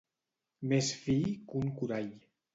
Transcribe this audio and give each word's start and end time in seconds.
Més 0.71 0.89
fi 1.03 1.19
que 1.53 1.61
un 1.61 1.71
corall. 1.83 2.11